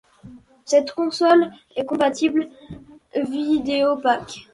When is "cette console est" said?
0.65-1.85